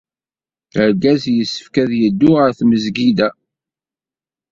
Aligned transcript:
Argaz 0.83 1.23
yessefk 1.35 1.75
ad 1.83 1.91
yeddu 1.99 2.29
ɣer 2.37 2.51
tmezgida. 2.59 3.29